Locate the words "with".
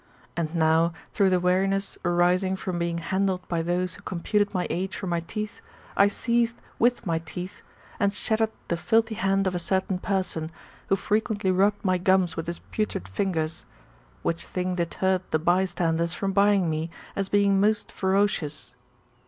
6.79-7.05, 12.35-12.47